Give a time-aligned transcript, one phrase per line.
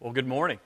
[0.00, 0.60] Well, good morning.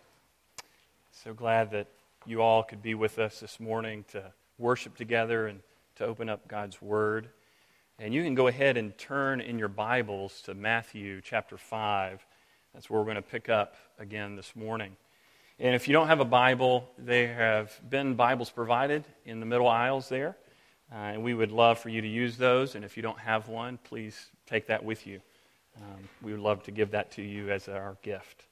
[1.10, 1.86] So glad that
[2.26, 5.60] you all could be with us this morning to worship together and
[5.96, 7.30] to open up God's Word.
[7.98, 12.26] And you can go ahead and turn in your Bibles to Matthew chapter 5.
[12.74, 14.98] That's where we're going to pick up again this morning.
[15.58, 19.66] And if you don't have a Bible, there have been Bibles provided in the middle
[19.66, 20.36] aisles there.
[20.92, 22.74] Uh, and we would love for you to use those.
[22.74, 25.22] And if you don't have one, please take that with you.
[25.78, 28.44] Um, we would love to give that to you as our gift.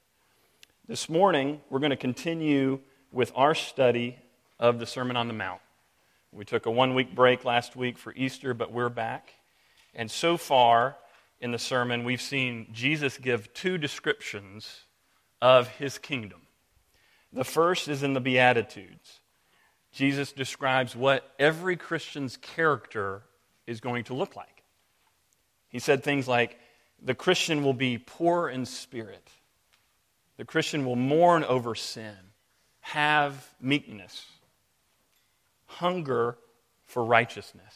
[0.90, 2.80] This morning, we're going to continue
[3.12, 4.18] with our study
[4.58, 5.60] of the Sermon on the Mount.
[6.32, 9.34] We took a one week break last week for Easter, but we're back.
[9.94, 10.96] And so far
[11.40, 14.80] in the sermon, we've seen Jesus give two descriptions
[15.40, 16.40] of his kingdom.
[17.32, 19.20] The first is in the Beatitudes.
[19.92, 23.22] Jesus describes what every Christian's character
[23.64, 24.64] is going to look like.
[25.68, 26.58] He said things like,
[27.00, 29.30] The Christian will be poor in spirit
[30.40, 32.16] the Christian will mourn over sin,
[32.80, 34.24] have meekness,
[35.66, 36.38] hunger
[36.86, 37.74] for righteousness.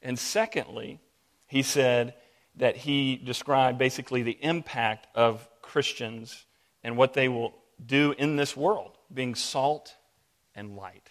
[0.00, 1.00] And secondly,
[1.48, 2.14] he said
[2.56, 6.46] that he described basically the impact of Christians
[6.82, 7.52] and what they will
[7.84, 9.94] do in this world, being salt
[10.54, 11.10] and light.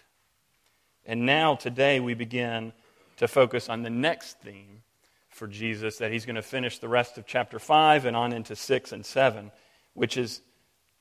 [1.06, 2.72] And now, today, we begin
[3.18, 4.82] to focus on the next theme
[5.28, 8.56] for Jesus that he's going to finish the rest of chapter 5 and on into
[8.56, 9.52] 6 and 7
[9.94, 10.40] which is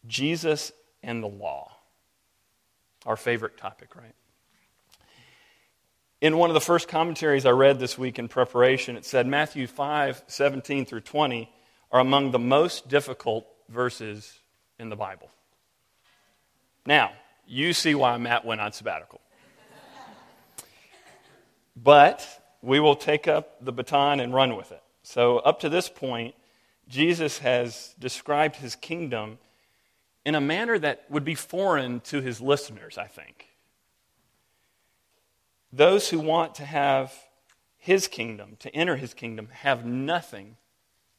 [0.07, 0.71] Jesus
[1.03, 1.71] and the law.
[3.05, 4.15] Our favorite topic, right?
[6.21, 9.67] In one of the first commentaries I read this week in preparation, it said Matthew
[9.67, 11.49] 5 17 through 20
[11.91, 14.37] are among the most difficult verses
[14.77, 15.29] in the Bible.
[16.85, 17.11] Now,
[17.47, 19.21] you see why Matt went on sabbatical.
[21.75, 22.27] but
[22.61, 24.83] we will take up the baton and run with it.
[25.03, 26.35] So, up to this point,
[26.89, 29.37] Jesus has described his kingdom
[30.25, 33.47] in a manner that would be foreign to his listeners, I think.
[35.71, 37.13] Those who want to have
[37.77, 40.57] his kingdom, to enter his kingdom, have nothing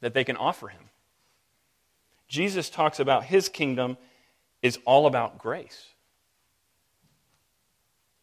[0.01, 0.91] that they can offer him.
[2.29, 3.97] Jesus talks about his kingdom
[4.63, 5.87] is all about grace.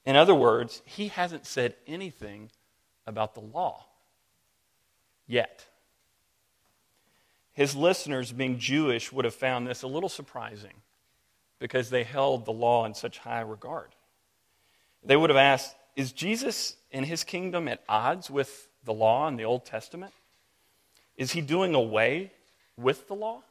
[0.06, 2.50] In other words, he hasn't said anything
[3.06, 3.86] about the law
[5.28, 5.67] yet.
[7.58, 10.76] His listeners, being Jewish, would have found this a little surprising
[11.58, 13.90] because they held the law in such high regard.
[15.04, 19.38] They would have asked, Is Jesus and his kingdom at odds with the law in
[19.38, 20.14] the Old Testament?
[21.18, 22.32] Is he doing away
[22.78, 23.42] with the law?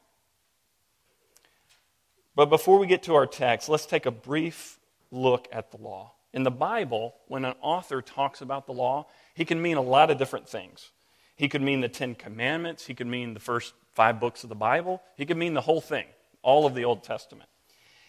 [2.37, 4.79] But before we get to our text, let's take a brief
[5.11, 6.13] look at the law.
[6.33, 10.13] In the Bible, when an author talks about the law, he can mean a lot
[10.13, 10.93] of different things.
[11.35, 14.55] He could mean the Ten Commandments, he could mean the first five books of the
[14.55, 15.03] Bible.
[15.17, 16.05] He could mean the whole thing,
[16.43, 17.49] all of the Old Testament.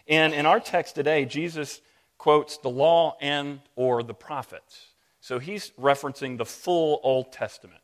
[0.07, 1.81] And in our text today, Jesus
[2.17, 4.87] quotes the law and or the prophets.
[5.21, 7.81] So he's referencing the full Old Testament.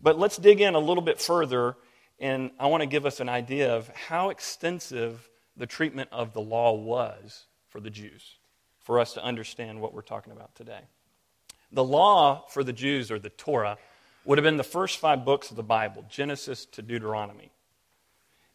[0.00, 1.76] But let's dig in a little bit further,
[2.18, 6.40] and I want to give us an idea of how extensive the treatment of the
[6.40, 8.36] law was for the Jews,
[8.80, 10.80] for us to understand what we're talking about today.
[11.70, 13.78] The law for the Jews, or the Torah,
[14.24, 17.50] would have been the first five books of the Bible, Genesis to Deuteronomy.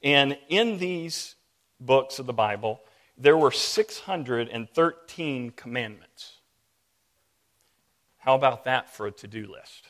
[0.04, 1.36] And in these
[1.80, 2.82] books of the Bible,
[3.18, 6.34] there were 613 commandments.
[8.20, 9.88] How about that for a to do list?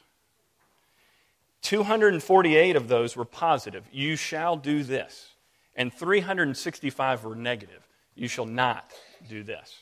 [1.64, 3.84] 248 of those were positive.
[3.92, 5.34] You shall do this.
[5.76, 7.88] And 365 were negative.
[8.16, 8.92] You shall not
[9.28, 9.76] do this.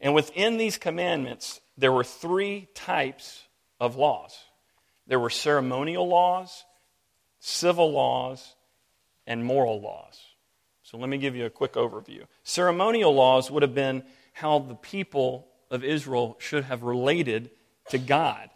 [0.00, 3.44] And within these commandments, there were three types
[3.82, 4.38] of laws
[5.06, 6.64] there were ceremonial laws,
[7.40, 8.54] civil laws,
[9.26, 10.20] and moral laws.
[10.84, 12.24] So let me give you a quick overview.
[12.44, 17.50] Ceremonial laws would have been how the people of Israel should have related
[17.90, 18.48] to God.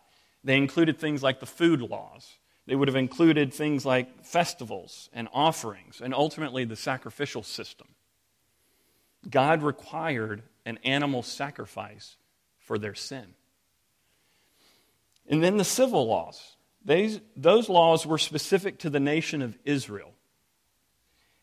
[0.45, 2.35] They included things like the food laws.
[2.67, 7.89] They would have included things like festivals and offerings, and ultimately the sacrificial system.
[9.29, 12.17] God required an animal sacrifice
[12.59, 13.35] for their sin.
[15.29, 16.57] And then the civil laws.
[16.85, 20.13] These, those laws were specific to the nation of Israel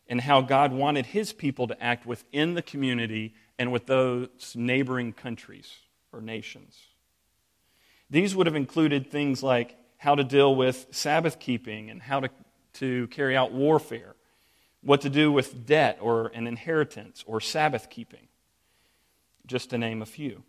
[0.08, 5.12] and how God wanted his people to act within the community and with those neighboring
[5.12, 5.70] countries
[6.12, 6.78] or nations.
[8.10, 12.30] These would have included things like how to deal with Sabbath keeping and how to,
[12.74, 14.14] to carry out warfare,
[14.82, 18.28] what to do with debt or an inheritance or Sabbath keeping,
[19.46, 20.42] just to name a few.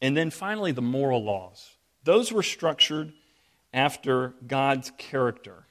[0.00, 1.77] And then finally, the moral laws.
[2.04, 3.12] Those were structured
[3.72, 5.66] after God's character,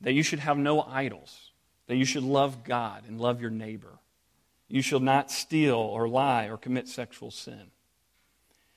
[0.00, 1.50] that you should have no idols,
[1.86, 3.98] that you should love God and love your neighbor.
[4.68, 7.70] You shall not steal or lie or commit sexual sin.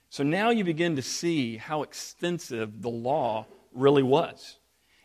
[0.10, 4.58] So now you begin to see how extensive the law really was.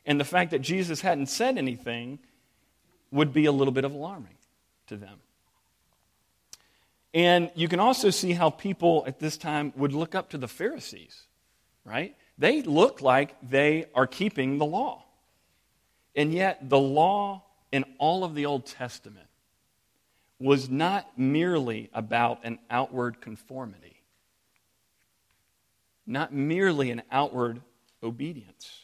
[0.05, 2.19] And the fact that Jesus hadn't said anything
[3.11, 4.37] would be a little bit of alarming
[4.89, 5.19] to them.
[7.15, 10.49] And you can also see how people at this time would look up to the
[10.49, 11.23] Pharisees,
[11.87, 12.17] right?
[12.37, 15.05] They look like they are keeping the law.
[16.15, 19.29] And yet, the law in all of the Old Testament
[20.39, 24.03] was not merely about an outward conformity,
[26.07, 27.63] not merely an outward
[28.03, 28.83] obedience.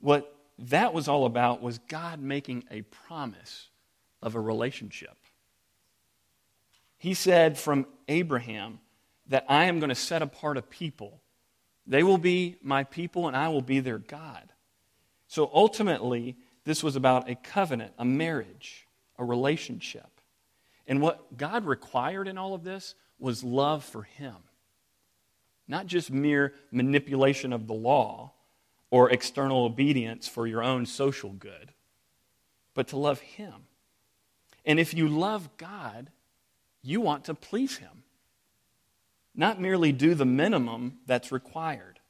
[0.00, 3.68] What that was all about was God making a promise
[4.20, 5.16] of a relationship.
[6.98, 8.80] He said from Abraham
[9.28, 11.20] that I am going to set apart a people.
[11.88, 14.52] They will be my people, and I will be their God.
[15.26, 18.86] So ultimately, this was about a covenant, a marriage,
[19.18, 20.20] a relationship.
[20.86, 24.36] And what God required in all of this was love for Him.
[25.66, 28.32] Not just mere manipulation of the law
[28.90, 31.72] or external obedience for your own social good,
[32.74, 33.54] but to love Him.
[34.66, 36.10] And if you love God,
[36.82, 38.02] you want to please Him,
[39.38, 42.00] not merely do the minimum that's required.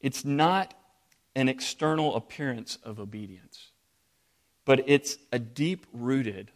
[0.00, 0.72] It's not
[1.34, 3.72] an external appearance of obedience,
[4.64, 6.52] but it's a deep rooted,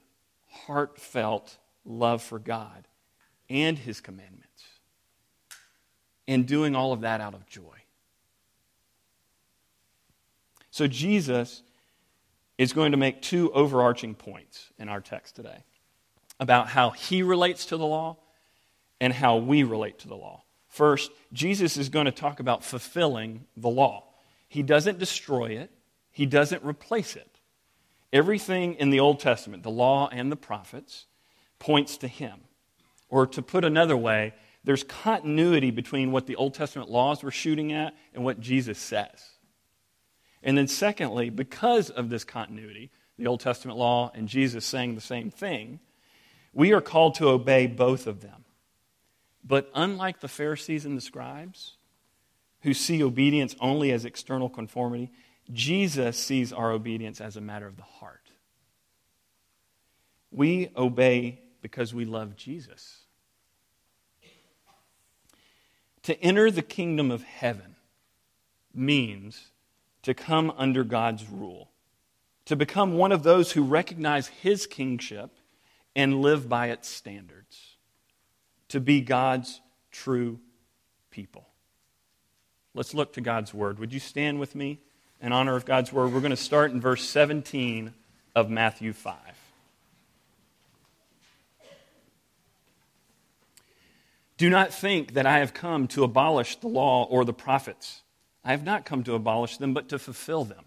[0.49, 2.87] heartfelt love for God
[3.51, 4.63] and His commandments,
[6.29, 7.65] and doing all of that out of joy.
[10.71, 11.63] So, Jesus
[12.57, 15.65] is going to make two overarching points in our text today
[16.39, 18.17] about how he relates to the law
[19.00, 20.43] and how we relate to the law.
[20.69, 24.05] First, Jesus is going to talk about fulfilling the law.
[24.49, 25.70] He doesn't destroy it,
[26.11, 27.38] he doesn't replace it.
[28.12, 31.06] Everything in the Old Testament, the law and the prophets,
[31.58, 32.41] points to him.
[33.08, 37.73] Or to put another way, there's continuity between what the Old Testament laws were shooting
[37.73, 39.31] at and what Jesus says.
[40.43, 45.00] And then, secondly, because of this continuity, the Old Testament law and Jesus saying the
[45.00, 45.81] same thing,
[46.52, 48.44] we are called to obey both of them.
[49.43, 51.75] But unlike the Pharisees and the scribes,
[52.63, 55.11] who see obedience only as external conformity,
[55.53, 58.31] Jesus sees our obedience as a matter of the heart.
[60.31, 62.99] We obey because we love Jesus.
[66.05, 67.77] To enter the kingdom of heaven
[68.75, 69.49] means
[70.03, 71.71] to come under God's rule,
[72.47, 75.31] to become one of those who recognize his kingship
[75.95, 77.70] and live by its standards,
[78.71, 79.61] to be God's
[79.93, 80.41] true
[81.11, 81.47] people.
[82.75, 83.79] Let's look to God's word.
[83.79, 84.81] Would you stand with me
[85.21, 86.13] in honor of God's word?
[86.13, 87.93] We're going to start in verse 17
[88.35, 89.17] of Matthew 5.
[94.37, 98.03] Do not think that I have come to abolish the law or the prophets.
[98.43, 100.65] I have not come to abolish them, but to fulfill them.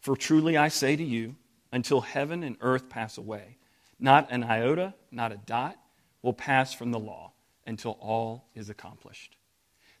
[0.00, 1.36] For truly I say to you,
[1.72, 3.56] until heaven and earth pass away,
[3.98, 5.76] not an iota, not a dot,
[6.22, 7.32] will pass from the law
[7.66, 9.36] until all is accomplished.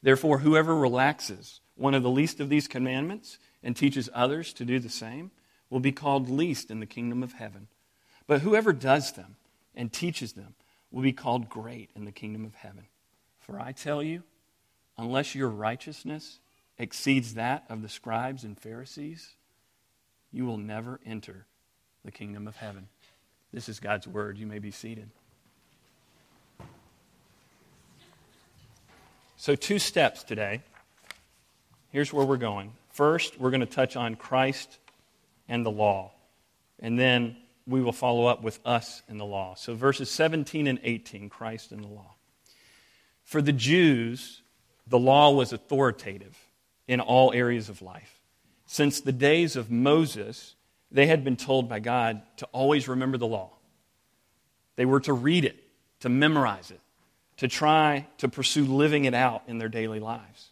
[0.02, 4.78] Therefore, whoever relaxes one of the least of these commandments and teaches others to do
[4.78, 5.30] the same
[5.70, 7.68] will be called least in the kingdom of heaven.
[8.26, 9.36] But whoever does them
[9.74, 10.54] and teaches them
[10.90, 12.86] will be called great in the kingdom of heaven.
[13.40, 14.22] For I tell you,
[14.98, 16.38] unless your righteousness
[16.78, 19.30] exceeds that of the scribes and Pharisees,
[20.30, 21.46] you will never enter
[22.04, 22.88] the kingdom of heaven.
[23.52, 24.38] This is God's word.
[24.38, 25.10] You may be seated.
[29.42, 30.62] So, two steps today.
[31.90, 32.74] Here's where we're going.
[32.90, 34.78] First, we're going to touch on Christ
[35.48, 36.12] and the law.
[36.78, 39.56] And then we will follow up with us and the law.
[39.56, 42.14] So, verses 17 and 18 Christ and the law.
[43.24, 44.42] For the Jews,
[44.86, 46.38] the law was authoritative
[46.86, 48.20] in all areas of life.
[48.66, 50.54] Since the days of Moses,
[50.92, 53.50] they had been told by God to always remember the law.
[54.76, 55.56] They were to read it,
[55.98, 56.78] to memorize it,
[57.42, 60.50] to try to pursue living it out in their daily lives.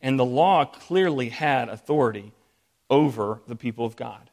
[0.00, 2.32] And the law clearly had authority
[2.88, 4.30] over the people of God.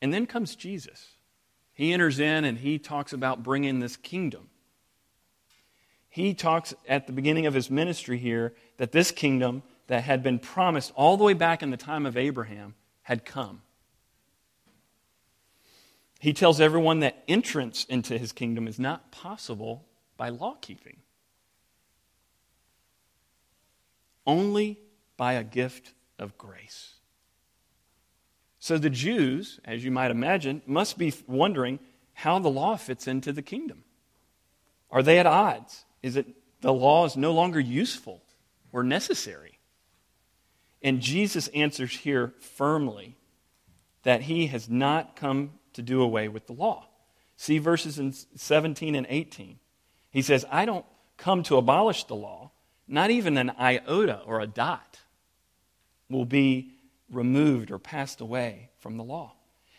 [0.00, 1.08] And then comes Jesus.
[1.72, 4.50] He enters in and he talks about bringing this kingdom.
[6.08, 10.38] He talks at the beginning of his ministry here that this kingdom that had been
[10.38, 13.62] promised all the way back in the time of Abraham had come.
[16.20, 20.98] He tells everyone that entrance into his kingdom is not possible by law keeping,
[24.26, 24.80] only
[25.16, 26.94] by a gift of grace.
[28.58, 31.78] So the Jews, as you might imagine, must be wondering
[32.14, 33.84] how the law fits into the kingdom.
[34.90, 35.84] Are they at odds?
[36.02, 36.26] Is it
[36.60, 38.22] the law is no longer useful
[38.72, 39.58] or necessary?
[40.82, 43.16] And Jesus answers here firmly
[44.02, 46.86] that he has not come to do away with the law.
[47.36, 49.58] See verses in 17 and 18.
[50.14, 52.52] He says, I don't come to abolish the law,
[52.86, 55.00] not even an iota or a dot
[56.08, 56.70] will be
[57.10, 59.34] removed or passed away from the law.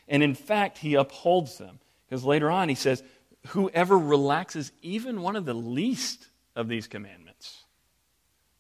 [0.10, 1.80] And in fact, he upholds them.
[2.06, 3.02] Because later on, he says,
[3.50, 7.64] Whoever relaxes even one of the least of these commandments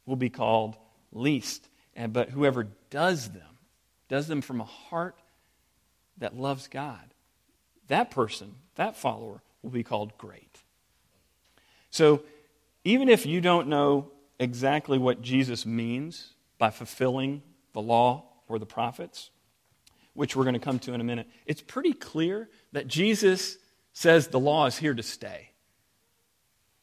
[0.06, 0.78] will be called
[1.12, 1.68] least.
[1.94, 3.58] And, but whoever does them,
[4.08, 5.18] does them from a heart
[6.20, 7.14] that loves God,
[7.88, 10.62] that person, that follower, will be called great.
[11.96, 12.24] So,
[12.84, 18.66] even if you don't know exactly what Jesus means by fulfilling the law or the
[18.66, 19.30] prophets,
[20.14, 23.58] which we're going to come to in a minute, it's pretty clear that Jesus
[23.94, 25.52] says the law is here to stay.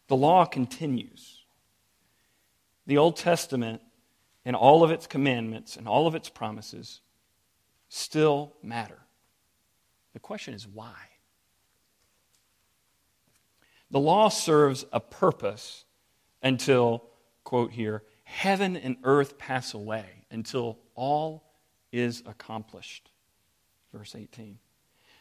[0.08, 1.44] The law continues.
[2.86, 3.82] The Old Testament
[4.46, 7.02] and all of its commandments and all of its promises
[7.90, 9.02] still matter.
[10.14, 10.94] The question is why?
[13.92, 15.84] The law serves a purpose
[16.42, 17.04] until,
[17.44, 21.44] quote here, heaven and earth pass away, until all
[21.92, 23.10] is accomplished.
[23.92, 24.58] Verse 18.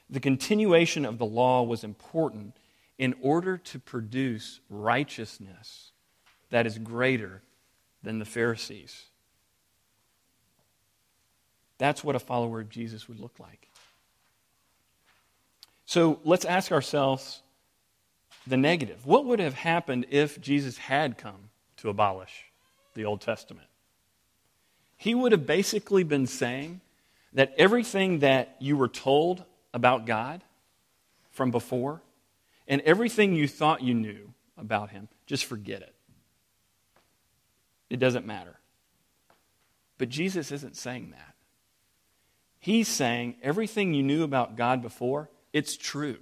[0.10, 2.56] The continuation of the law was important
[2.98, 5.92] in order to produce righteousness
[6.50, 7.44] that is greater
[8.04, 9.06] than the Pharisees.
[11.78, 13.68] That's what a follower of Jesus would look like.
[15.86, 17.42] So let's ask ourselves
[18.48, 19.06] the negative.
[19.06, 22.46] What would have happened if Jesus had come to abolish
[22.94, 23.68] the Old Testament?
[24.98, 26.82] He would have basically been saying
[27.34, 29.44] that everything that you were told
[29.74, 30.44] about God
[31.32, 32.02] from before
[32.68, 35.96] and everything you thought you knew about Him, just forget it.
[37.90, 38.56] It doesn't matter.
[39.98, 41.36] But Jesus isn't saying that.
[42.60, 46.18] He's saying everything you knew about God before, it's true.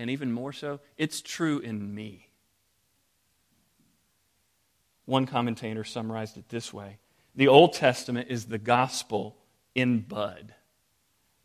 [0.00, 2.30] And even more so, it's true in me.
[5.04, 6.96] One commentator summarized it this way
[7.34, 9.36] The Old Testament is the gospel
[9.74, 10.54] in bud,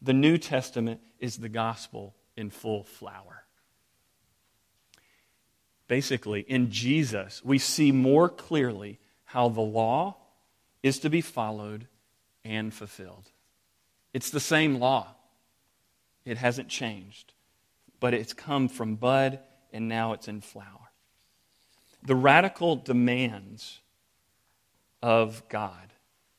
[0.02, 3.44] the New Testament is the gospel in full flower.
[5.90, 10.16] Basically, in Jesus, we see more clearly how the law
[10.82, 11.90] is to be followed
[12.46, 13.30] and fulfilled.
[14.14, 15.14] It's the same law,
[16.24, 17.34] it hasn't changed,
[18.00, 19.40] but it's come from bud
[19.72, 20.92] and now it's in flower.
[22.04, 23.80] The radical demands
[25.02, 25.94] of God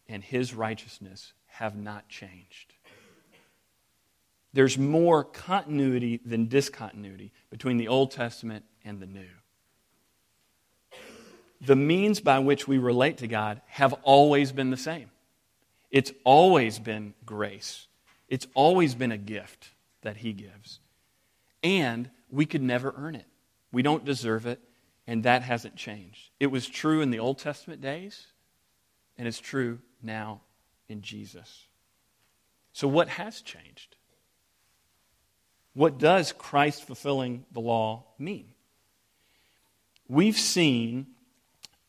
[0.09, 2.75] and his righteousness have not changed.
[4.53, 9.29] There's more continuity than discontinuity between the Old Testament and the New.
[11.61, 15.11] The means by which we relate to God have always been the same.
[15.91, 17.87] It's always been grace.
[18.29, 19.71] It's always been a gift
[20.03, 20.81] that He gives.
[21.67, 23.27] And we could never earn it.
[23.73, 24.61] We don't deserve it,
[25.05, 26.31] and that hasn't changed.
[26.39, 28.29] It was true in the Old Testament days,
[29.19, 30.43] and it's true now
[30.89, 31.65] in Jesus.
[32.73, 33.97] So, what has changed?
[35.75, 38.47] What does Christ fulfilling the law mean?
[40.09, 41.09] We've seen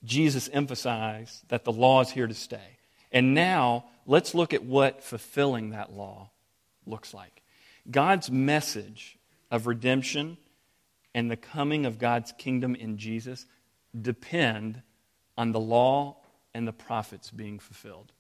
[0.03, 2.79] Jesus emphasize that the law is here to stay.
[3.11, 6.31] And now, let's look at what fulfilling that law
[6.87, 7.43] looks like.
[7.91, 9.17] God's message
[9.49, 10.37] of redemption
[11.13, 13.45] and the coming of God's kingdom in Jesus
[13.99, 14.81] depend
[15.37, 16.17] on the law
[16.53, 18.11] and the prophets being fulfilled.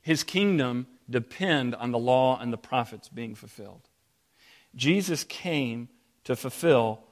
[0.00, 3.88] His kingdom depend on the law and the prophets being fulfilled.
[4.74, 5.88] Jesus came
[6.24, 7.04] to fulfill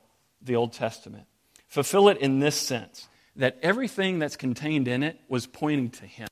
[0.42, 1.26] the Old Testament.
[1.68, 6.28] Fulfill it in this sense that everything that's contained in it was pointing to Him.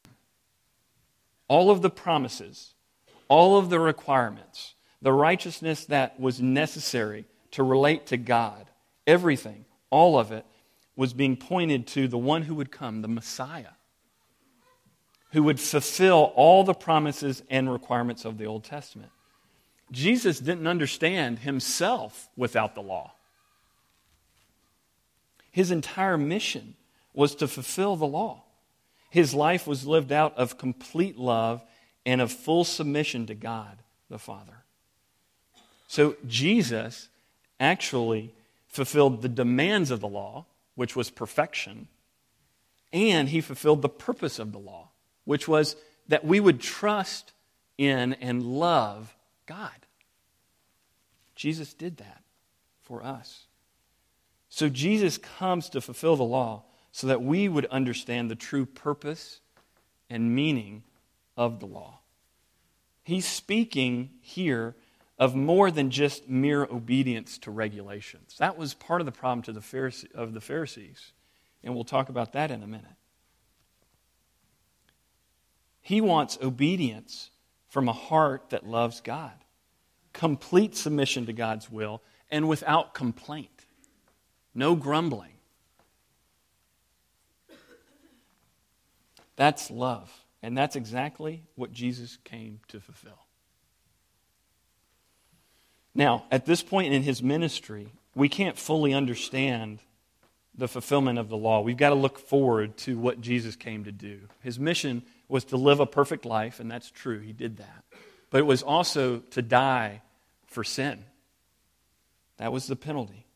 [1.46, 2.74] All of the promises,
[3.28, 8.68] all of the requirements, the righteousness that was necessary to relate to God,
[9.06, 10.44] everything, all of it,
[10.96, 13.72] was being pointed to the one who would come, the Messiah,
[15.32, 19.12] who would fulfill all the promises and requirements of the Old Testament.
[19.92, 23.12] Jesus didn't understand himself without the law.
[25.50, 26.74] His entire mission
[27.14, 28.44] was to fulfill the law.
[29.10, 31.64] His life was lived out of complete love
[32.04, 33.78] and of full submission to God
[34.10, 34.64] the Father.
[35.88, 37.08] So Jesus
[37.58, 38.32] actually
[38.68, 40.44] fulfilled the demands of the law,
[40.76, 41.88] which was perfection,
[42.92, 44.90] and he fulfilled the purpose of the law,
[45.24, 45.74] which was
[46.06, 47.32] that we would trust
[47.76, 49.16] in and love
[49.46, 49.70] God.
[51.34, 52.22] Jesus did that
[52.82, 53.46] for us.
[54.48, 59.40] So Jesus comes to fulfill the law so that we would understand the true purpose
[60.10, 60.82] and meaning
[61.36, 62.00] of the law.
[63.04, 64.74] He's speaking here
[65.18, 68.36] of more than just mere obedience to regulations.
[68.38, 71.12] That was part of the problem to the Pharisee, of the Pharisees,
[71.64, 72.86] and we'll talk about that in a minute.
[75.80, 77.30] He wants obedience
[77.68, 79.32] from a heart that loves God,
[80.12, 83.66] complete submission to God's will, and without complaint,
[84.54, 85.32] no grumbling.
[89.34, 93.27] That's love, and that's exactly what Jesus came to fulfill.
[95.94, 99.80] Now, at this point in his ministry, we can't fully understand
[100.56, 101.60] the fulfillment of the law.
[101.60, 104.20] We've got to look forward to what Jesus came to do.
[104.42, 107.20] His mission was to live a perfect life, and that's true.
[107.20, 107.84] He did that.
[108.30, 110.02] But it was also to die
[110.46, 111.04] for sin.
[112.38, 113.26] That was the penalty.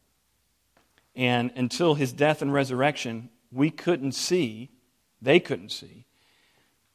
[1.15, 4.71] And until his death and resurrection, we couldn't see,
[5.21, 6.07] they couldn't see,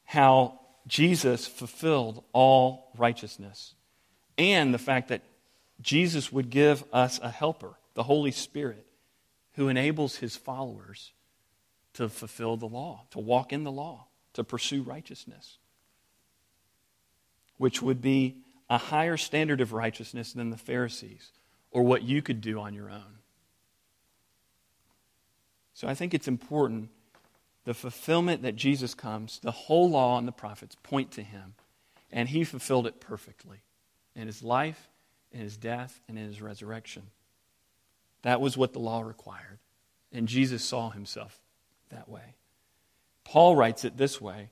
[0.05, 3.75] how Jesus fulfilled all righteousness.
[4.37, 5.21] And the fact that
[5.81, 8.85] Jesus would give us a helper, the Holy Spirit,
[9.53, 11.11] who enables his followers
[11.93, 15.57] to fulfill the law, to walk in the law, to pursue righteousness,
[17.57, 18.37] which would be
[18.69, 21.31] a higher standard of righteousness than the Pharisees
[21.71, 23.19] or what you could do on your own.
[25.73, 26.89] So I think it's important
[27.65, 31.55] the fulfillment that Jesus comes, the whole law and the prophets point to him,
[32.11, 33.57] and he fulfilled it perfectly
[34.15, 34.87] in his life
[35.37, 37.03] in his death and in his resurrection.
[38.23, 39.59] That was what the law required.
[40.11, 41.39] And Jesus saw himself
[41.89, 42.35] that way.
[43.23, 44.49] Paul writes it this way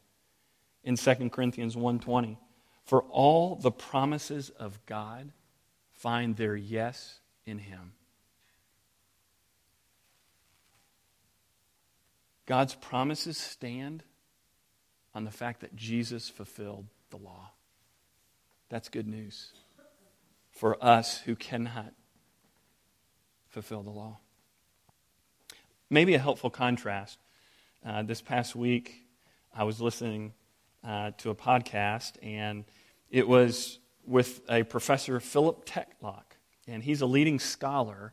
[0.83, 2.37] in 2 Corinthians 1:20,
[2.83, 5.33] "For all the promises of God
[5.91, 7.95] find their yes in him."
[12.45, 14.03] God's promises stand
[15.15, 17.53] on the fact that Jesus fulfilled the law.
[18.69, 19.51] That's good news
[20.65, 21.93] for us who cannot
[23.49, 24.17] fulfill the law.
[25.91, 27.19] Maybe a helpful contrast.
[27.85, 29.03] Uh, this past week,
[29.55, 30.33] I was listening
[30.83, 32.65] uh, to a podcast, and
[33.11, 36.33] it was with a professor, Philip Tetlock,
[36.67, 38.11] and he's a leading scholar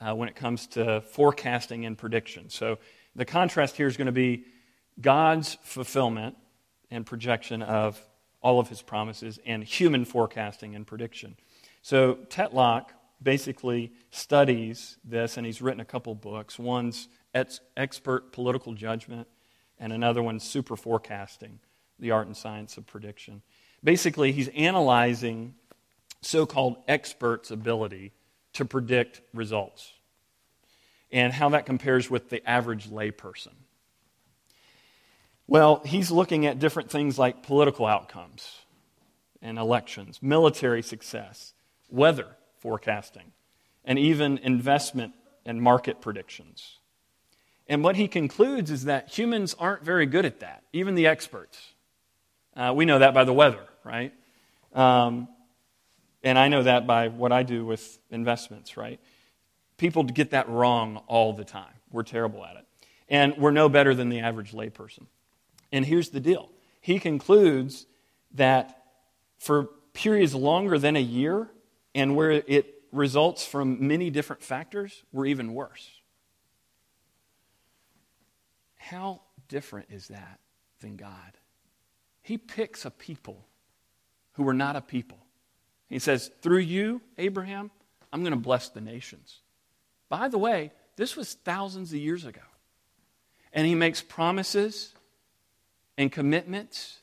[0.00, 2.50] uh, when it comes to forecasting and prediction.
[2.50, 2.78] So
[3.14, 4.46] the contrast here is going to be
[5.00, 6.34] God's fulfillment
[6.90, 8.04] and projection of
[8.42, 11.36] all of his promises and human forecasting and prediction.
[11.84, 12.86] So Tetlock
[13.22, 16.58] basically studies this, and he's written a couple books.
[16.58, 19.28] One's Expert Political Judgment,
[19.78, 21.60] and another one's Super Forecasting,
[21.98, 23.42] the art and science of prediction.
[23.84, 25.56] Basically, he's analyzing
[26.22, 28.12] so called experts' ability
[28.54, 29.92] to predict results
[31.12, 33.52] and how that compares with the average layperson.
[35.46, 38.60] Well, he's looking at different things like political outcomes
[39.42, 41.52] and elections, military success,
[41.94, 42.26] weather
[42.58, 43.32] forecasting,
[43.84, 45.14] and even investment
[45.46, 46.78] and market predictions.
[47.66, 51.58] And what he concludes is that humans aren't very good at that, even the experts.
[52.56, 54.12] Uh, we know that by the weather, right?
[54.74, 55.28] Um,
[56.22, 59.00] and I know that by what I do with investments, right?
[59.76, 61.74] People get that wrong all the time.
[61.90, 62.66] We're terrible at it.
[63.08, 65.06] And we're no better than the average layperson.
[65.70, 67.86] And here's the deal he concludes
[68.34, 68.82] that
[69.38, 71.48] for periods longer than a year,
[71.94, 75.90] and where it results from many different factors, we're even worse.
[78.76, 80.40] How different is that
[80.80, 81.38] than God?
[82.22, 83.46] He picks a people
[84.32, 85.18] who were not a people.
[85.88, 87.70] He says, Through you, Abraham,
[88.12, 89.40] I'm going to bless the nations.
[90.08, 92.40] By the way, this was thousands of years ago.
[93.52, 94.92] And he makes promises
[95.96, 96.98] and commitments,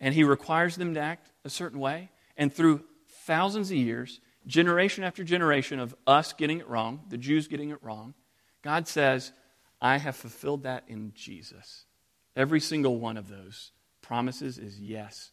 [0.00, 2.10] and he requires them to act a certain way.
[2.36, 2.84] And through
[3.28, 7.82] thousands of years, generation after generation of us getting it wrong, the Jews getting it
[7.82, 8.14] wrong,
[8.62, 9.32] God says,
[9.82, 11.84] I have fulfilled that in Jesus.
[12.34, 15.32] Every single one of those promises is yes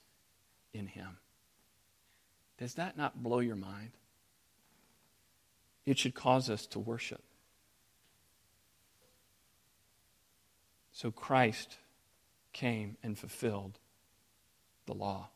[0.73, 1.19] in Him.
[2.57, 3.91] Does that not blow your mind?
[5.85, 7.23] It should cause us to worship.
[10.91, 11.77] So Christ
[12.51, 13.79] came and fulfilled
[14.85, 15.29] the law.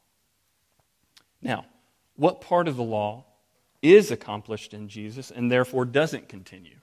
[1.41, 1.65] Now,
[2.19, 3.23] what part of the law
[3.82, 6.75] is accomplished in Jesus and therefore doesn't continue?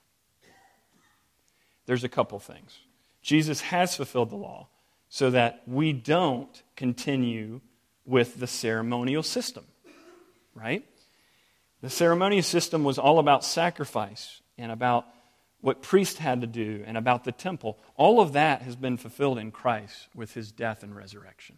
[1.85, 2.79] There's a couple things.
[3.21, 4.67] Jesus has fulfilled the law
[5.09, 7.61] so that we don't continue
[8.03, 9.65] with the ceremonial system,
[10.55, 10.83] right?
[11.81, 15.05] The ceremonial system was all about sacrifice and about
[15.61, 17.77] what priests had to do and about the temple.
[17.95, 21.57] All of that has been fulfilled in Christ with his death and resurrection.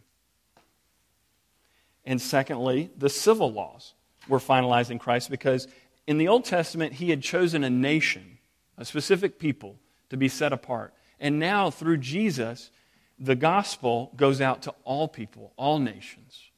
[2.06, 3.94] And secondly, the civil laws
[4.28, 5.68] were finalized in Christ because
[6.08, 8.40] in the Old Testament, he had chosen a nation,
[8.78, 10.94] a specific people, to be set apart.
[11.20, 12.72] And now, through Jesus,
[13.20, 16.50] the gospel goes out to all people, all nations.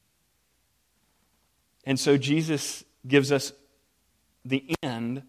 [1.84, 3.52] And so Jesus gives us
[4.44, 5.22] the end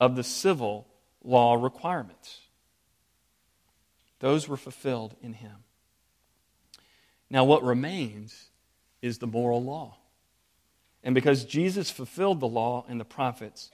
[0.00, 0.86] of the civil
[1.22, 2.40] law requirements.
[4.20, 5.56] Those were fulfilled in him.
[7.30, 8.47] Now, what remains
[9.02, 9.96] is the moral law.
[11.02, 13.70] And because Jesus fulfilled the law and the prophets,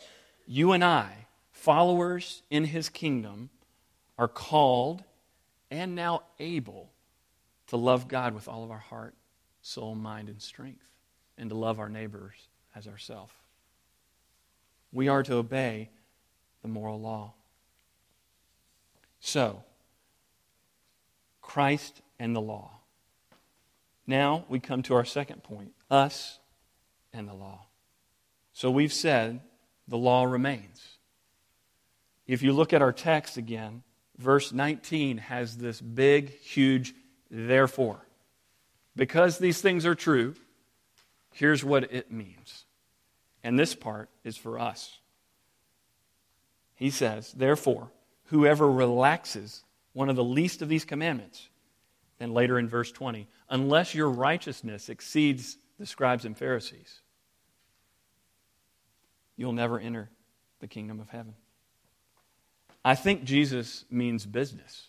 [0.46, 3.50] you and I, followers in his kingdom,
[4.18, 5.02] are called
[5.70, 6.90] and now able
[7.68, 9.14] to love God with all of our heart,
[9.62, 10.84] soul, mind, and strength,
[11.38, 12.34] and to love our neighbors
[12.76, 13.32] as ourselves.
[14.92, 15.90] We are to obey
[16.62, 17.32] the moral law.
[19.20, 19.64] So,
[21.42, 22.73] Christ and the law.
[24.06, 26.38] Now we come to our second point us
[27.12, 27.66] and the law.
[28.52, 29.40] So we've said
[29.88, 30.98] the law remains.
[32.26, 33.82] If you look at our text again,
[34.18, 36.94] verse 19 has this big, huge
[37.30, 38.00] therefore.
[38.96, 40.34] Because these things are true,
[41.32, 42.64] here's what it means.
[43.42, 44.98] And this part is for us.
[46.76, 47.90] He says, Therefore,
[48.26, 51.48] whoever relaxes one of the least of these commandments,
[52.18, 57.00] then later in verse 20, unless your righteousness exceeds the scribes and Pharisees,
[59.36, 60.10] you'll never enter
[60.60, 61.34] the kingdom of heaven.
[62.84, 64.88] I think Jesus means business.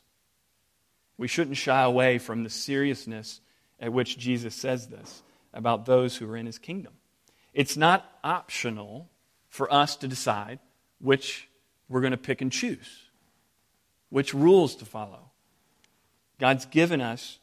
[1.18, 3.40] We shouldn't shy away from the seriousness
[3.80, 6.94] at which Jesus says this about those who are in his kingdom.
[7.54, 9.10] It's not optional
[9.48, 10.60] for us to decide
[11.00, 11.48] which
[11.88, 13.10] we're going to pick and choose,
[14.10, 15.32] which rules to follow.
[16.38, 17.40] God's given us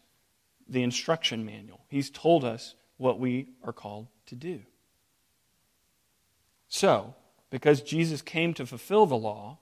[0.68, 4.60] the instruction manual, He's told us what we are called to do.
[6.68, 7.14] So,
[7.50, 9.58] because Jesus came to fulfill the law,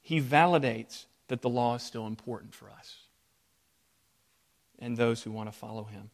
[0.00, 2.96] he validates that the law is still important for us
[4.78, 6.10] and those who want to follow him.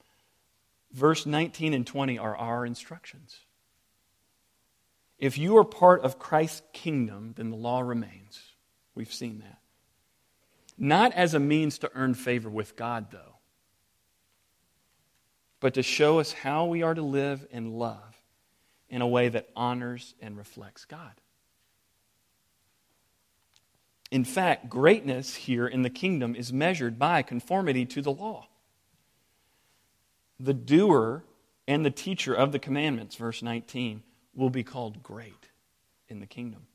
[0.92, 3.36] Verse 19 and 20 are our instructions.
[5.18, 8.40] If you are part of Christ's kingdom, then the law remains.
[8.94, 9.58] We've seen that.
[10.76, 13.33] Not as a means to earn favor with God, though,
[15.64, 18.20] but to show us how we are to live and love
[18.90, 21.12] in a way that honors and reflects God.
[24.10, 28.46] In fact, greatness here in the kingdom is measured by conformity to the law.
[30.38, 31.24] The doer
[31.66, 34.02] and the teacher of the commandments, verse 19,
[34.34, 35.48] will be called great
[36.10, 36.66] in the kingdom.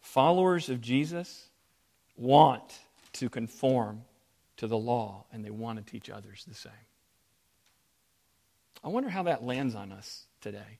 [0.00, 1.50] Followers of Jesus
[2.16, 2.80] want
[3.12, 4.02] to conform
[4.56, 6.72] to the law and they want to teach others the same.
[8.84, 10.78] I wonder how that lands on us today.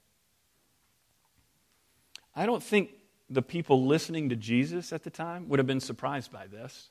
[2.36, 2.90] I don't think
[3.30, 6.90] the people listening to Jesus at the time would have been surprised by this.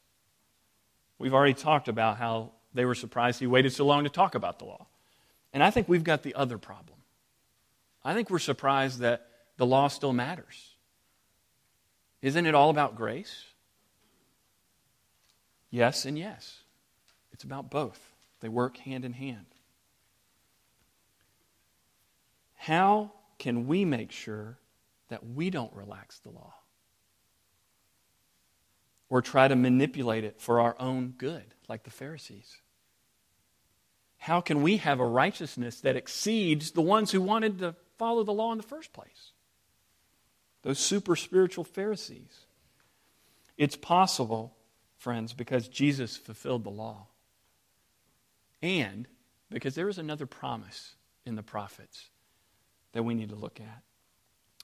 [1.19, 4.57] We've already talked about how they were surprised he waited so long to talk about
[4.57, 4.87] the law.
[5.53, 6.97] And I think we've got the other problem.
[8.03, 10.71] I think we're surprised that the law still matters.
[12.23, 13.45] Isn't it all about grace?
[15.69, 16.61] Yes and yes.
[17.31, 17.99] It's about both,
[18.41, 19.45] they work hand in hand.
[22.63, 24.57] How can we make sure
[25.09, 26.53] that we don't relax the law
[29.09, 32.61] or try to manipulate it for our own good, like the Pharisees?
[34.17, 38.31] How can we have a righteousness that exceeds the ones who wanted to follow the
[38.31, 39.33] law in the first place?
[40.61, 42.45] Those super spiritual Pharisees.
[43.57, 44.55] It's possible,
[44.95, 47.07] friends, because Jesus fulfilled the law.
[48.61, 49.05] And
[49.51, 50.95] because there is another promise
[51.25, 52.05] in the prophets
[52.93, 53.81] that we need to look at.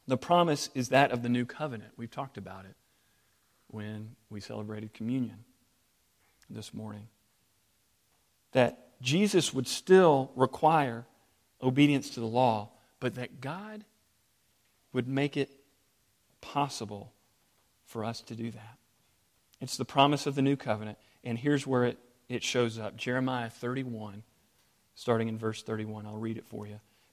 [0.07, 1.91] The promise is that of the new covenant.
[1.97, 2.75] We've talked about it
[3.67, 5.43] when we celebrated communion
[6.49, 7.07] this morning.
[8.53, 11.05] That Jesus would still require
[11.61, 13.83] obedience to the law, but that God
[14.93, 15.51] would make it
[16.41, 17.13] possible
[17.85, 18.77] for us to do that.
[19.61, 23.49] It's the promise of the new covenant, and here's where it, it shows up Jeremiah
[23.49, 24.23] 31,
[24.95, 26.05] starting in verse 31.
[26.05, 26.79] I'll read it for you.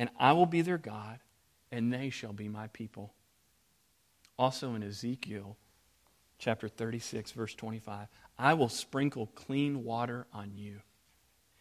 [0.00, 1.18] And I will be their God,
[1.70, 3.12] and they shall be my people.
[4.38, 5.58] Also in Ezekiel
[6.38, 8.08] chapter 36, verse 25,
[8.38, 10.80] I will sprinkle clean water on you,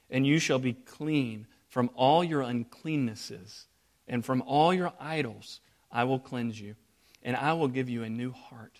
[0.09, 3.65] and you shall be clean from all your uncleannesses,
[4.07, 5.59] and from all your idols
[5.91, 6.75] I will cleanse you,
[7.21, 8.79] and I will give you a new heart,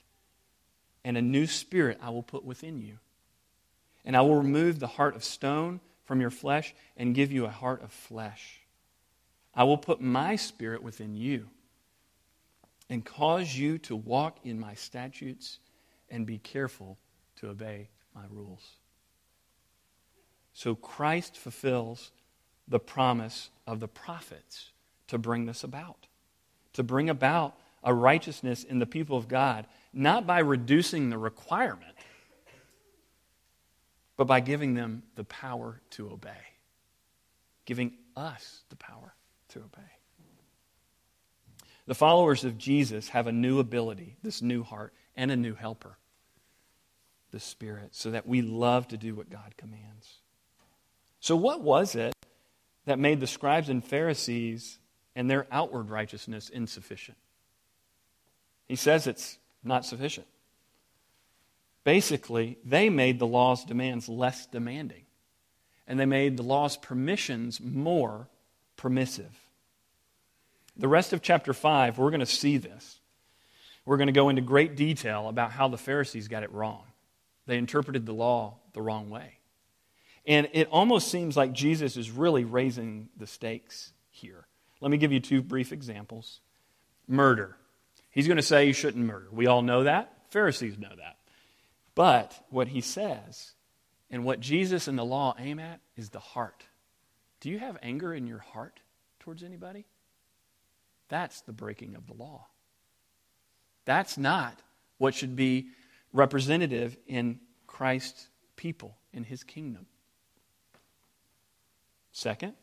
[1.03, 2.99] and a new spirit I will put within you.
[4.05, 7.49] And I will remove the heart of stone from your flesh and give you a
[7.49, 8.58] heart of flesh.
[9.59, 11.49] I will put my spirit within you
[12.89, 15.59] and cause you to walk in my statutes
[16.09, 16.97] and be careful
[17.41, 18.65] to obey my rules.
[20.53, 22.11] So Christ fulfills
[22.69, 24.69] the promise of the prophets
[25.07, 26.07] to bring this about,
[26.71, 31.97] to bring about a righteousness in the people of God, not by reducing the requirement,
[34.15, 36.47] but by giving them the power to obey,
[37.65, 39.15] giving us the power
[39.49, 39.89] to obey.
[41.85, 45.97] The followers of Jesus have a new ability, this new heart, and a new helper,
[47.31, 50.19] the Spirit, so that we love to do what God commands.
[51.19, 52.13] So, what was it
[52.85, 54.77] that made the scribes and Pharisees
[55.15, 57.17] and their outward righteousness insufficient?
[58.67, 60.27] He says it's not sufficient.
[61.83, 65.05] Basically, they made the law's demands less demanding,
[65.87, 68.29] and they made the law's permissions more
[68.79, 69.37] permissive.
[70.77, 73.01] The rest of chapter 5, we're going to see this.
[73.85, 76.83] We're going to go into great detail about how the Pharisees got it wrong.
[77.45, 79.39] They interpreted the law the wrong way.
[80.25, 84.45] And it almost seems like Jesus is really raising the stakes here.
[84.79, 86.39] Let me give you two brief examples.
[87.05, 87.57] Murder.
[88.11, 89.27] He's going to say you shouldn't murder.
[89.31, 90.13] We all know that.
[90.29, 91.17] Pharisees know that.
[91.95, 93.51] But what he says
[94.09, 96.63] and what Jesus and the law aim at is the heart.
[97.39, 98.79] Do you have anger in your heart
[99.19, 99.85] towards anybody?
[101.07, 102.47] That's the breaking of the law.
[103.85, 104.59] That's not
[104.97, 105.69] what should be
[106.13, 109.85] representative in Christ's people, in his kingdom.
[112.11, 112.53] Second,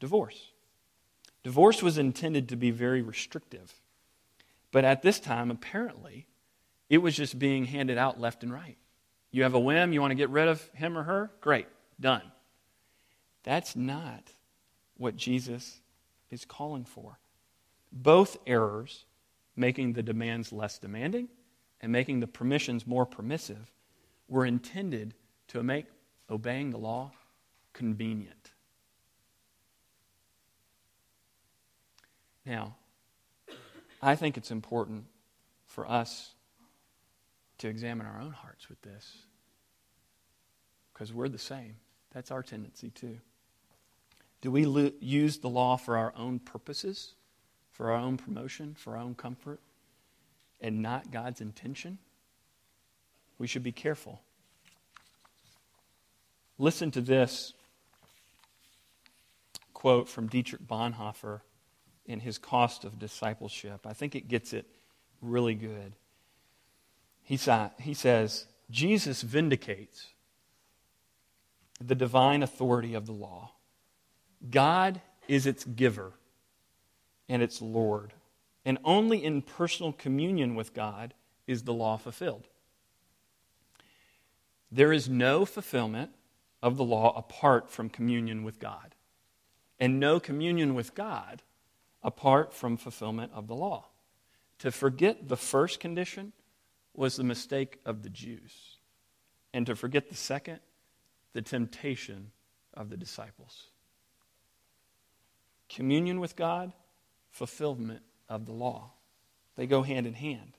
[0.00, 0.50] divorce.
[1.42, 3.72] Divorce was intended to be very restrictive.
[4.72, 6.26] But at this time, apparently,
[6.90, 8.76] it was just being handed out left and right.
[9.30, 11.30] You have a whim, you want to get rid of him or her?
[11.40, 11.66] Great,
[11.98, 12.22] done.
[13.46, 14.32] That's not
[14.96, 15.80] what Jesus
[16.30, 17.20] is calling for.
[17.92, 19.06] Both errors,
[19.54, 21.28] making the demands less demanding
[21.80, 23.72] and making the permissions more permissive,
[24.28, 25.14] were intended
[25.48, 25.86] to make
[26.28, 27.12] obeying the law
[27.72, 28.50] convenient.
[32.44, 32.74] Now,
[34.02, 35.04] I think it's important
[35.66, 36.34] for us
[37.58, 39.18] to examine our own hearts with this
[40.92, 41.76] because we're the same.
[42.12, 43.18] That's our tendency too.
[44.40, 47.14] Do we lo- use the law for our own purposes,
[47.72, 49.60] for our own promotion, for our own comfort,
[50.60, 51.98] and not God's intention?
[53.38, 54.20] We should be careful.
[56.58, 57.52] Listen to this
[59.74, 61.40] quote from Dietrich Bonhoeffer
[62.06, 63.86] in his cost of discipleship.
[63.86, 64.66] I think it gets it
[65.20, 65.92] really good.
[67.22, 70.08] He, sa- he says, Jesus vindicates
[71.80, 73.52] the divine authority of the law.
[74.50, 76.12] God is its giver
[77.28, 78.12] and its Lord.
[78.64, 81.14] And only in personal communion with God
[81.46, 82.48] is the law fulfilled.
[84.70, 86.10] There is no fulfillment
[86.62, 88.94] of the law apart from communion with God,
[89.78, 91.42] and no communion with God
[92.02, 93.86] apart from fulfillment of the law.
[94.60, 96.32] To forget the first condition
[96.94, 98.78] was the mistake of the Jews,
[99.52, 100.60] and to forget the second,
[101.34, 102.32] the temptation
[102.74, 103.66] of the disciples.
[105.68, 106.72] Communion with God,
[107.30, 108.92] fulfillment of the law.
[109.56, 110.56] They go hand in hand.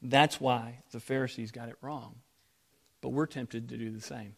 [0.00, 2.16] That's why the Pharisees got it wrong.
[3.00, 4.34] But we're tempted to do the same.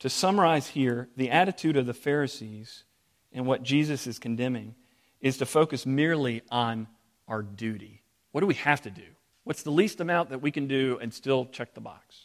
[0.00, 2.84] To summarize here, the attitude of the Pharisees
[3.32, 4.74] and what Jesus is condemning
[5.20, 6.86] is to focus merely on
[7.26, 8.02] our duty.
[8.32, 9.02] What do we have to do?
[9.44, 12.16] What's the least amount that we can do and still check the box?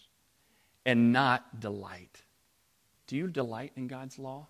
[0.85, 2.23] And not delight.
[3.09, 4.45] Do you delight in God's law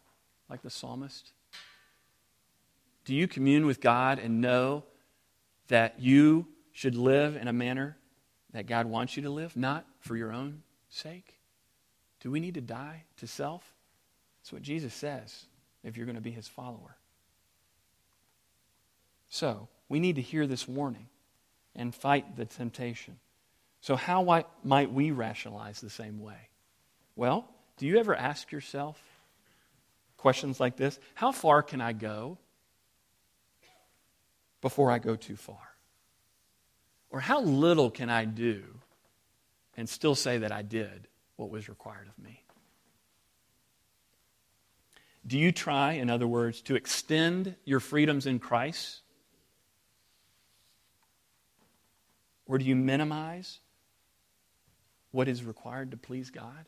[0.49, 1.31] like the psalmist?
[3.05, 4.83] Do you commune with God and know
[5.69, 7.95] that you should live in a manner
[8.51, 11.39] that God wants you to live, not for your own sake?
[12.19, 13.63] Do we need to die to self
[14.41, 15.45] That's what Jesus says
[15.85, 16.97] if you're going to be his follower.
[19.29, 21.07] So, we need to hear this warning
[21.77, 23.19] and fight the temptation.
[23.79, 26.49] So, how might we rationalize the same way?
[27.15, 27.47] Well,
[27.79, 29.01] do you ever ask yourself
[30.17, 30.99] questions like this?
[31.15, 32.37] How far can I go
[34.61, 35.57] before I go too far?
[37.09, 38.63] Or how little can I do
[39.77, 42.43] and still say that I did what was required of me?
[45.25, 48.99] Do you try, in other words, to extend your freedoms in Christ?
[52.45, 53.59] Or do you minimize
[55.11, 56.65] what is required to please God?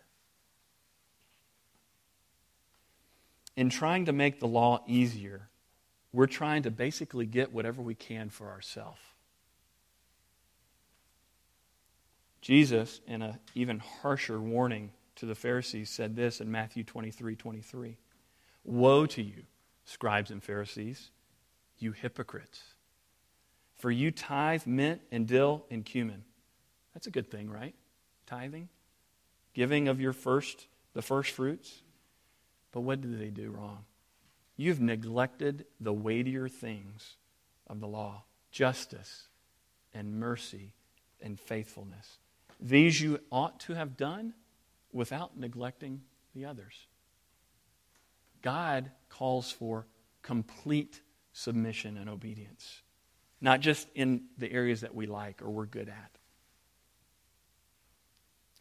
[3.55, 5.49] In trying to make the law easier,
[6.13, 8.99] we're trying to basically get whatever we can for ourselves.
[12.41, 17.97] Jesus, in an even harsher warning to the Pharisees, said this in Matthew 23 23.
[18.63, 19.43] Woe to you,
[19.85, 21.11] scribes and Pharisees,
[21.77, 22.61] you hypocrites!
[23.75, 26.23] For you tithe mint and dill and cumin.
[26.93, 27.73] That's a good thing, right?
[28.27, 28.69] Tithing,
[29.53, 31.81] giving of your first, the first fruits.
[32.71, 33.85] But what did they do wrong?
[34.55, 37.15] You've neglected the weightier things
[37.67, 39.27] of the law justice
[39.93, 40.73] and mercy
[41.21, 42.17] and faithfulness.
[42.59, 44.33] These you ought to have done
[44.91, 46.01] without neglecting
[46.35, 46.87] the others.
[48.41, 49.87] God calls for
[50.21, 51.01] complete
[51.33, 52.81] submission and obedience,
[53.39, 56.11] not just in the areas that we like or we're good at.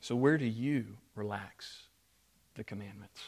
[0.00, 1.82] So, where do you relax
[2.54, 3.20] the commandments?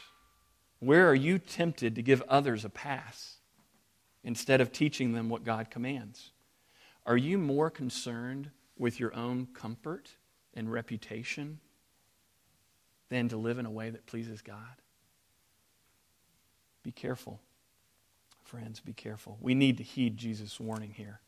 [0.83, 3.37] Where are you tempted to give others a pass
[4.21, 6.31] instead of teaching them what God commands?
[7.05, 10.09] Are you more concerned with your own comfort
[10.53, 11.61] and reputation
[13.07, 14.81] than to live in a way that pleases God?
[16.83, 17.39] Be careful.
[18.43, 19.37] Friends, be careful.
[19.39, 21.21] We need to heed Jesus' warning here.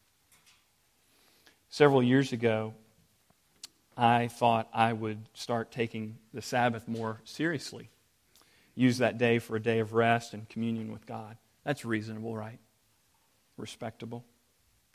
[1.69, 2.73] Several years ago,
[3.95, 7.89] I thought I would start taking the Sabbath more seriously
[8.75, 11.37] use that day for a day of rest and communion with God.
[11.63, 12.59] That's reasonable, right?
[13.57, 14.25] Respectable.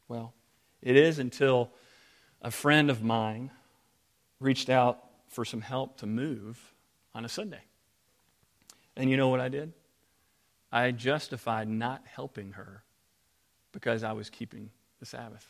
[0.06, 0.34] Well,
[0.82, 1.72] it is until
[2.42, 3.50] a friend of mine
[4.38, 6.74] reached out for some help to move
[7.14, 7.62] on a Sunday.
[8.96, 9.72] And you know what I did?
[10.72, 12.84] I justified not helping her
[13.72, 15.46] because I was keeping the Sabbath.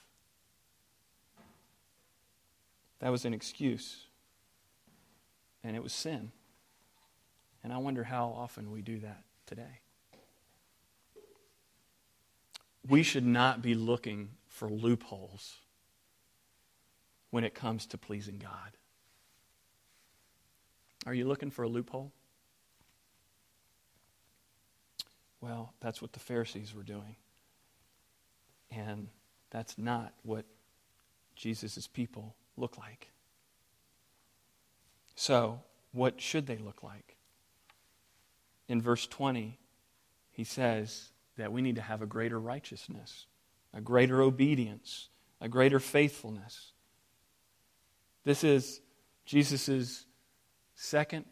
[3.01, 4.07] That was an excuse.
[5.65, 6.33] And it was sin.
[7.63, 9.81] And I wonder how often we do that today.
[12.89, 15.57] We should not be looking for loopholes
[17.31, 18.77] when it comes to pleasing God.
[21.07, 22.13] Are you looking for a loophole?
[25.41, 27.17] Well, that's what the Pharisees were doing.
[28.71, 29.09] And
[29.51, 30.45] that's not what
[31.35, 33.11] Jesus' people look like.
[35.15, 35.61] So,
[35.93, 37.17] what should they look like?
[38.71, 39.59] In verse 20,
[40.31, 43.27] he says that we need to have a greater righteousness,
[43.75, 45.09] a greater obedience,
[45.41, 46.71] a greater faithfulness.
[48.25, 48.81] This is
[49.25, 50.07] Jesus'
[50.77, 51.25] second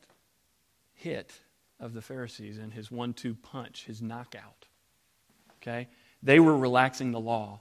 [0.94, 1.32] hit
[1.78, 4.66] of the Pharisees and his one two punch, his knockout.
[5.62, 5.86] Okay?
[6.24, 7.60] They were relaxing the law.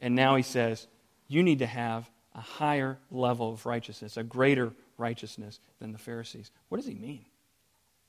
[0.00, 0.86] And now he says,
[1.28, 6.50] you need to have a higher level of righteousness, a greater righteousness than the Pharisees.
[6.68, 7.24] What does he mean?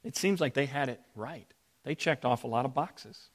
[0.04, 1.48] It seems like they had it right.
[1.84, 3.30] They checked off a lot of boxes.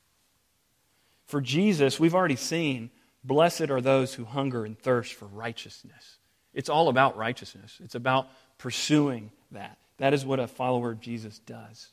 [1.26, 2.90] For Jesus, we've already seen,
[3.22, 6.16] blessed are those who hunger and thirst for righteousness.
[6.54, 9.78] It's all about righteousness, it's about pursuing that.
[9.98, 11.88] That is what a follower of Jesus does.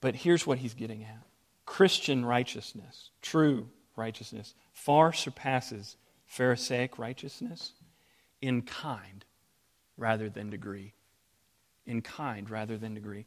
[0.00, 1.22] But here's what he's getting at
[1.64, 5.96] Christian righteousness, true righteousness, far surpasses
[6.26, 7.72] Pharisaic righteousness
[8.42, 9.24] in kind
[9.96, 10.92] rather than degree
[11.86, 13.26] in kind rather than degree.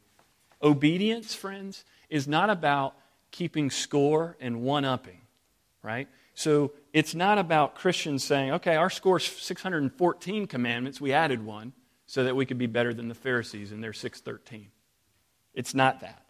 [0.62, 2.94] Obedience, friends, is not about
[3.30, 5.20] keeping score and one upping,
[5.82, 6.08] right?
[6.34, 11.72] So it's not about Christians saying, okay, our score's 614 commandments, we added one
[12.06, 14.68] so that we could be better than the Pharisees in their 613.
[15.54, 16.24] It's not that.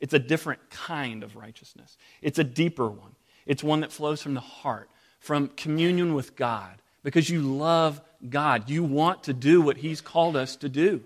[0.00, 3.14] It's a different kind of righteousness, it's a deeper one.
[3.46, 8.68] It's one that flows from the heart, from communion with God, because you love God.
[8.68, 11.02] You want to do what He's called us to do.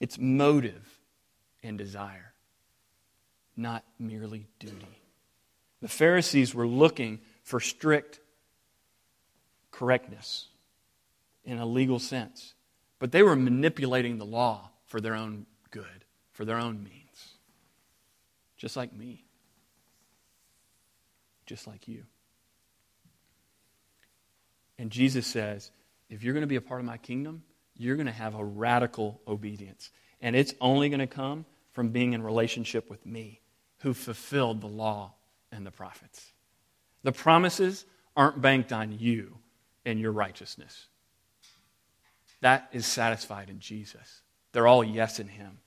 [0.00, 0.86] It's motive
[1.62, 2.32] and desire,
[3.56, 5.02] not merely duty.
[5.80, 8.20] The Pharisees were looking for strict
[9.70, 10.46] correctness
[11.44, 12.54] in a legal sense,
[12.98, 17.34] but they were manipulating the law for their own good, for their own means.
[18.56, 19.24] Just like me.
[21.46, 22.04] Just like you.
[24.78, 25.70] And Jesus says,
[26.08, 27.42] if you're going to be a part of my kingdom,
[27.78, 29.90] you're going to have a radical obedience.
[30.20, 33.40] And it's only going to come from being in relationship with me,
[33.78, 35.14] who fulfilled the law
[35.52, 36.32] and the prophets.
[37.04, 37.84] The promises
[38.16, 39.38] aren't banked on you
[39.84, 40.86] and your righteousness.
[42.40, 44.22] That is satisfied in Jesus.
[44.52, 45.58] They're all yes in Him.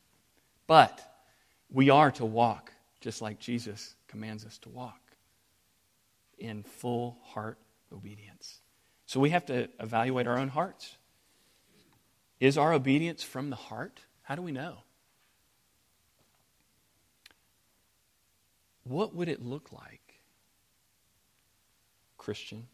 [0.68, 1.02] But
[1.70, 5.00] we are to walk just like Jesus commands us to walk
[6.38, 7.58] in full heart
[7.94, 8.60] obedience.
[9.06, 10.96] So we have to evaluate our own hearts.
[12.42, 14.02] Is our obedience from the heart?
[14.24, 14.80] How do we know?
[18.84, 20.16] What would it look like,
[22.18, 22.68] Christian,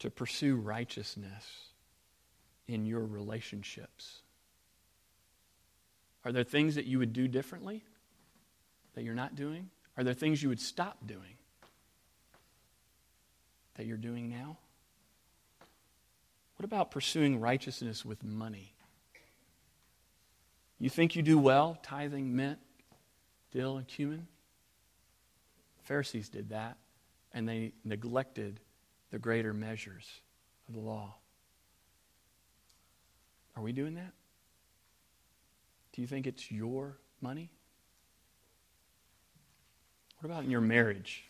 [0.00, 1.70] to pursue righteousness
[2.68, 4.18] in your relationships?
[6.26, 7.82] Are there things that you would do differently
[8.94, 9.70] that you're not doing?
[9.96, 11.38] Are there things you would stop doing
[13.76, 14.58] that you're doing now?
[16.64, 18.72] What about pursuing righteousness with money?
[20.78, 22.58] You think you do well tithing mint,
[23.52, 24.26] dill, and cumin?
[25.82, 26.78] Pharisees did that,
[27.34, 28.60] and they neglected
[29.10, 30.08] the greater measures
[30.66, 31.16] of the law.
[33.58, 34.12] Are we doing that?
[35.92, 37.50] Do you think it's your money?
[40.18, 41.24] What about in your marriage?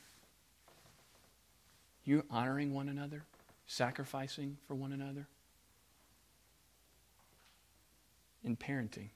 [2.04, 3.24] You honoring one another?
[3.66, 5.26] Sacrificing for one another,
[8.42, 9.08] in parenting.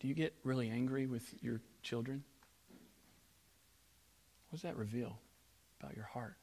[0.00, 2.22] Do you get really angry with your children?
[4.48, 5.18] What does that reveal
[5.80, 6.36] about your heart?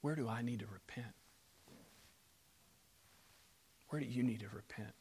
[0.00, 1.12] Where do I need to repent?
[3.88, 4.92] Where do you need to repent?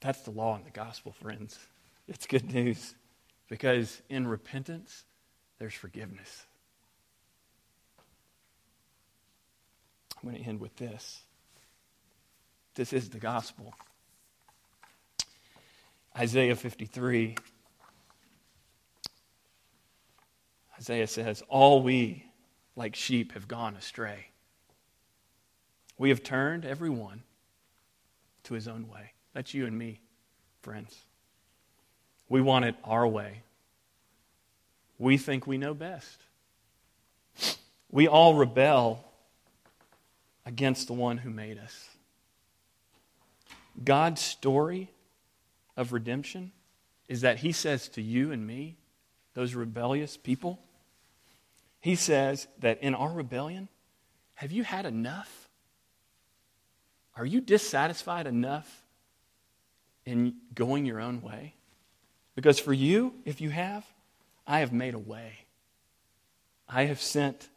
[0.00, 1.58] That's the law and the gospel, friends.
[2.12, 2.94] It's good news
[3.48, 5.04] because in repentance,
[5.58, 6.44] there's forgiveness.
[10.22, 11.22] I'm going to end with this.
[12.74, 13.72] This is the gospel.
[16.16, 17.34] Isaiah 53.
[20.78, 22.26] Isaiah says, All we,
[22.76, 24.26] like sheep, have gone astray.
[25.96, 27.22] We have turned every one
[28.44, 29.12] to his own way.
[29.32, 30.00] That's you and me,
[30.60, 31.06] friends.
[32.32, 33.42] We want it our way.
[34.98, 36.18] We think we know best.
[37.90, 39.04] We all rebel
[40.46, 41.90] against the one who made us.
[43.84, 44.90] God's story
[45.76, 46.52] of redemption
[47.06, 48.78] is that He says to you and me,
[49.34, 50.58] those rebellious people,
[51.80, 53.68] He says that in our rebellion,
[54.36, 55.50] have you had enough?
[57.14, 58.86] Are you dissatisfied enough
[60.06, 61.56] in going your own way?
[62.34, 63.84] Because for you, if you have,
[64.46, 65.32] I have made a way.
[66.68, 67.48] I have sent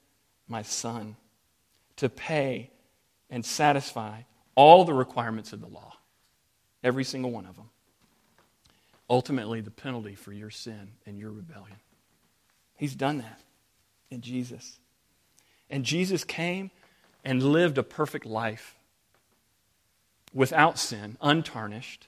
[0.47, 1.15] my son
[1.97, 2.69] to pay
[3.30, 4.21] and satisfy
[4.55, 5.93] all the requirements of the law,
[6.84, 7.69] every single one of them.
[9.09, 11.78] Ultimately, the penalty for your sin and your rebellion.
[12.76, 13.39] He's done that
[14.09, 14.80] in Jesus.
[15.69, 16.71] And Jesus came
[17.23, 18.76] and lived a perfect life
[20.34, 22.07] without sin, untarnished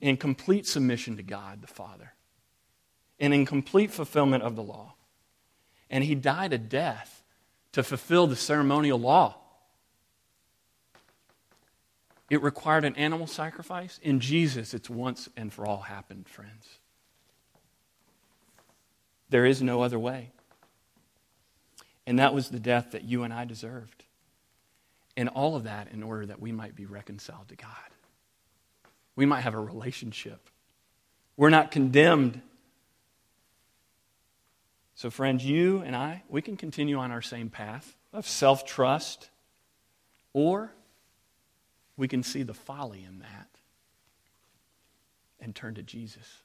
[0.00, 2.14] in complete submission to God the Father
[3.18, 4.94] and in complete fulfillment of the law.
[5.90, 7.22] And he died a death
[7.72, 9.36] to fulfill the ceremonial law.
[12.30, 13.98] It required an animal sacrifice.
[14.02, 16.78] In Jesus, it's once and for all happened, friends.
[19.28, 20.30] There is no other way.
[22.06, 24.04] And that was the death that you and I deserved.
[25.16, 27.90] And all of that in order that we might be reconciled to God
[29.20, 30.48] we might have a relationship.
[31.36, 32.40] We're not condemned.
[34.94, 39.28] So, friends, you and I, we can continue on our same path of self trust,
[40.32, 40.72] or
[41.98, 43.50] we can see the folly in that
[45.38, 46.42] and turn to Jesus.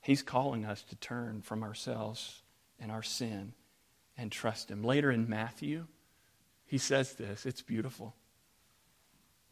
[0.00, 2.40] He's calling us to turn from ourselves
[2.78, 3.54] and our sin
[4.16, 4.84] and trust Him.
[4.84, 5.88] Later in Matthew,
[6.66, 7.46] he says this.
[7.46, 8.14] It's beautiful.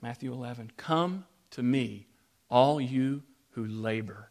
[0.02, 0.72] Matthew 11.
[0.76, 2.06] Come to me,
[2.48, 4.30] all you who labor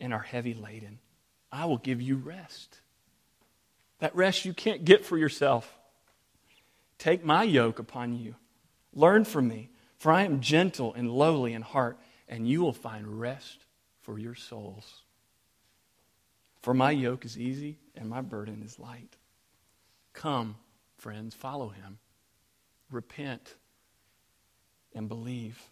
[0.00, 0.98] and are heavy laden.
[1.50, 2.80] I will give you rest.
[3.98, 5.78] That rest you can't get for yourself.
[6.98, 8.34] Take my yoke upon you.
[8.92, 13.20] Learn from me, for I am gentle and lowly in heart, and you will find
[13.20, 13.64] rest
[14.02, 15.02] for your souls.
[16.62, 19.16] For my yoke is easy and my burden is light.
[20.12, 20.56] Come,
[20.96, 21.98] friends, follow him.
[22.90, 23.54] Repent
[24.98, 25.62] and believe.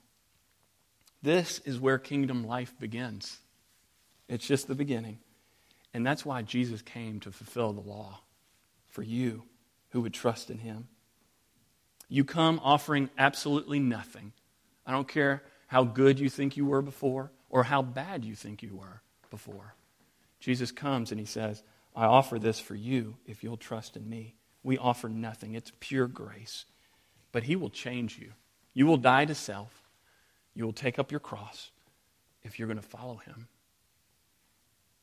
[1.22, 3.39] This is where kingdom life begins.
[4.29, 5.18] It's just the beginning.
[5.93, 8.20] And that's why Jesus came to fulfill the law
[8.87, 9.43] for you
[9.91, 10.89] who would trust in him.
[12.09, 14.33] You come offering absolutely nothing.
[14.87, 18.62] I don't care how good you think you were before or how bad you think
[18.62, 19.74] you were before.
[20.39, 21.62] Jesus comes and he says,
[21.97, 24.37] I offer this for you if you'll trust in me.
[24.62, 26.66] We offer nothing, it's pure grace.
[27.33, 28.33] But he will change you.
[28.77, 29.72] You will die to self,
[30.55, 31.70] you will take up your cross
[32.43, 33.49] if you're going to follow him.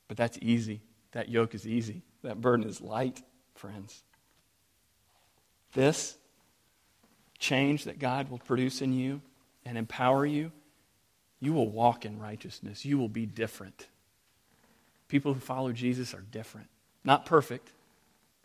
[0.07, 0.82] But that's easy.
[1.13, 2.03] That yoke is easy.
[2.21, 3.24] That burden is light,
[3.55, 4.03] friends.
[5.74, 6.15] This
[7.39, 9.21] change that God will produce in you
[9.65, 10.51] and empower you,
[11.39, 12.86] you will walk in righteousness.
[12.86, 13.88] You will be different.
[15.07, 16.67] People who follow Jesus are different.
[17.03, 17.71] Not perfect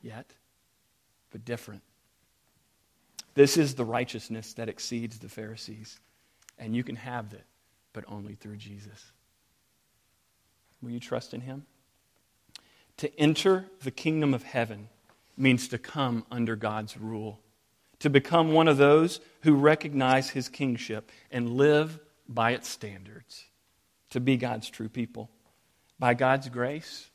[0.01, 0.33] yet,
[1.31, 1.83] but different.
[3.39, 6.01] This is the righteousness that exceeds the Pharisees.
[6.59, 7.45] And you can have it,
[7.93, 9.13] but only through Jesus.
[10.83, 11.65] Will you trust in him?
[12.97, 14.89] To enter the kingdom of heaven
[15.37, 17.39] means to come under God's rule,
[18.01, 23.45] to become one of those who recognize his kingship and live by its standards,
[24.11, 25.31] to be God's true people.
[25.97, 27.09] By God's grace,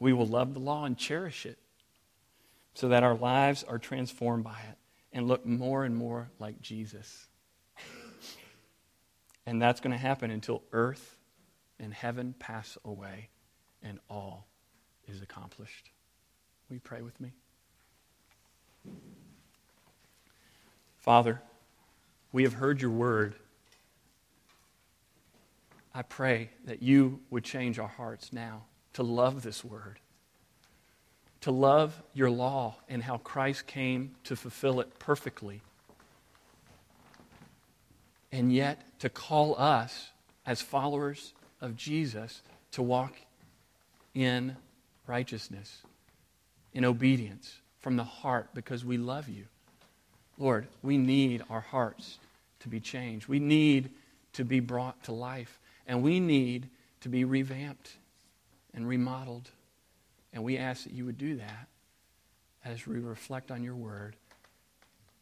[0.00, 1.58] we will love the law and cherish it
[2.72, 4.78] so that our lives are transformed by it
[5.18, 7.26] and look more and more like Jesus.
[9.46, 11.16] And that's going to happen until earth
[11.80, 13.28] and heaven pass away
[13.82, 14.46] and all
[15.08, 15.90] is accomplished.
[16.68, 17.32] Will you pray with me?
[20.98, 21.42] Father,
[22.30, 23.34] we have heard your word.
[25.92, 29.98] I pray that you would change our hearts now to love this word,
[31.40, 35.62] to love your law and how Christ came to fulfill it perfectly,
[38.32, 40.10] and yet to call us
[40.44, 43.14] as followers of Jesus to walk
[44.14, 44.56] in
[45.06, 45.82] righteousness,
[46.72, 49.44] in obedience from the heart because we love you.
[50.38, 52.18] Lord, we need our hearts
[52.60, 53.28] to be changed.
[53.28, 53.90] We need
[54.34, 55.58] to be brought to life.
[55.86, 56.68] And we need
[57.00, 57.96] to be revamped
[58.74, 59.50] and remodeled.
[60.32, 61.68] And we ask that you would do that
[62.64, 64.16] as we reflect on your word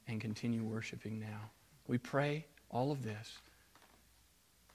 [0.08, 1.50] and continue worshiping now.
[1.86, 3.38] We pray all of this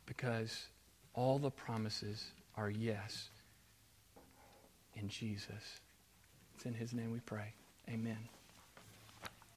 [0.05, 0.67] because
[1.13, 3.29] all the promises are yes
[4.95, 5.81] in Jesus.
[6.55, 7.53] It's in his name we pray.
[7.89, 8.17] Amen.